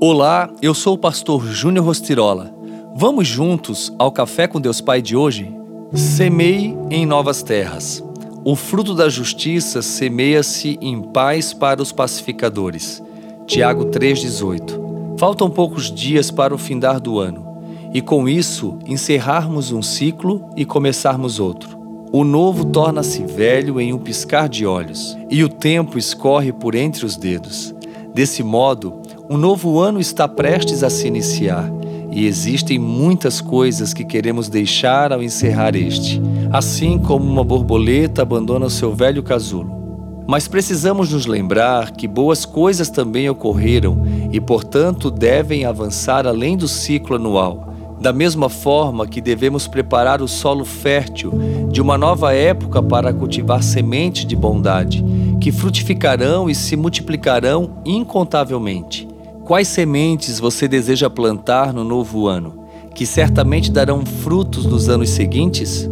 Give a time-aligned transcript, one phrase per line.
[0.00, 2.52] Olá, eu sou o pastor Júnior Rostirola.
[2.96, 5.54] Vamos juntos ao Café com Deus Pai de hoje?
[5.94, 8.04] Semeie em novas terras.
[8.44, 13.02] O fruto da justiça semeia-se em paz para os pacificadores.
[13.46, 15.16] Tiago 3,18.
[15.16, 20.64] Faltam poucos dias para o findar do ano, e com isso encerrarmos um ciclo e
[20.64, 21.78] começarmos outro.
[22.12, 27.06] O novo torna-se velho em um piscar de olhos, e o tempo escorre por entre
[27.06, 27.74] os dedos.
[28.14, 31.70] Desse modo, um novo ano está prestes a se iniciar
[32.10, 36.20] e existem muitas coisas que queremos deixar ao encerrar este,
[36.52, 39.82] assim como uma borboleta abandona seu velho casulo.
[40.26, 46.68] Mas precisamos nos lembrar que boas coisas também ocorreram e, portanto, devem avançar além do
[46.68, 47.74] ciclo anual.
[48.00, 51.32] Da mesma forma que devemos preparar o solo fértil
[51.70, 55.04] de uma nova época para cultivar sementes de bondade,
[55.40, 59.03] que frutificarão e se multiplicarão incontavelmente.
[59.44, 62.64] Quais sementes você deseja plantar no novo ano,
[62.94, 65.86] que certamente darão frutos nos anos seguintes?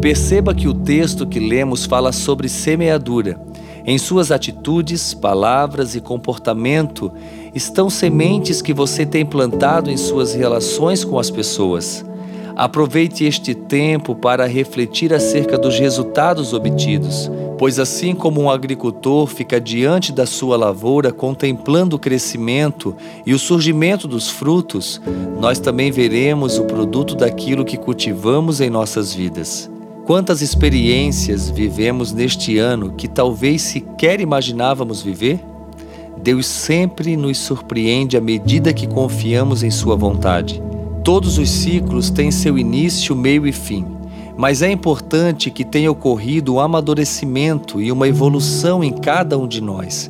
[0.00, 3.40] Perceba que o texto que lemos fala sobre semeadura.
[3.86, 7.12] Em suas atitudes, palavras e comportamento
[7.54, 12.04] estão sementes que você tem plantado em suas relações com as pessoas.
[12.56, 19.60] Aproveite este tempo para refletir acerca dos resultados obtidos, pois assim como um agricultor fica
[19.60, 22.94] diante da sua lavoura contemplando o crescimento
[23.26, 25.00] e o surgimento dos frutos,
[25.40, 29.68] nós também veremos o produto daquilo que cultivamos em nossas vidas.
[30.06, 35.40] Quantas experiências vivemos neste ano que talvez sequer imaginávamos viver?
[36.22, 40.62] Deus sempre nos surpreende à medida que confiamos em Sua vontade.
[41.04, 43.97] Todos os ciclos têm seu início, meio e fim,
[44.38, 49.60] mas é importante que tenha ocorrido um amadurecimento e uma evolução em cada um de
[49.60, 50.08] nós,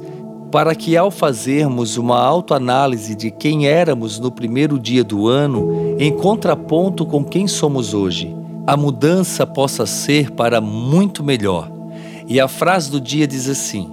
[0.52, 6.14] para que ao fazermos uma autoanálise de quem éramos no primeiro dia do ano, em
[6.14, 11.72] contraponto com quem somos hoje, a mudança possa ser para muito melhor.
[12.26, 13.90] E a frase do dia diz assim: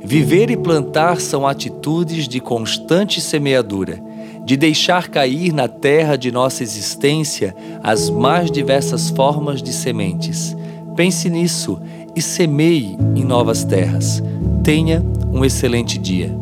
[0.00, 4.00] Viver e plantar são atitudes de constante semeadura
[4.44, 10.56] de deixar cair na terra de nossa existência as mais diversas formas de sementes.
[10.96, 11.80] Pense nisso
[12.14, 14.22] e semeie em novas terras.
[14.62, 16.36] Tenha um excelente dia.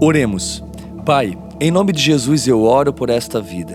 [0.00, 0.62] Oremos.
[1.04, 3.74] Pai, em nome de Jesus eu oro por esta vida,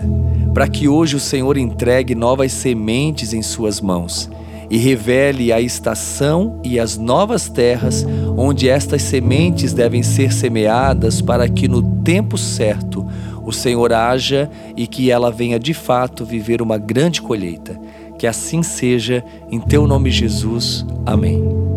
[0.54, 4.30] para que hoje o Senhor entregue novas sementes em Suas mãos
[4.70, 11.48] e revele a estação e as novas terras onde estas sementes devem ser semeadas para
[11.48, 13.06] que no tempo certo
[13.44, 17.78] o Senhor haja e que ela venha de fato viver uma grande colheita.
[18.18, 20.86] Que assim seja, em teu nome, Jesus.
[21.04, 21.73] Amém.